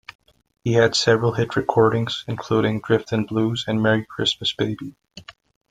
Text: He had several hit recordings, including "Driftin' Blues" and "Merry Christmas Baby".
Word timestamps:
He 0.63 0.73
had 0.73 0.95
several 0.95 1.31
hit 1.33 1.55
recordings, 1.55 2.25
including 2.27 2.81
"Driftin' 2.81 3.27
Blues" 3.27 3.65
and 3.67 3.83
"Merry 3.83 4.03
Christmas 4.03 4.51
Baby". 4.51 4.95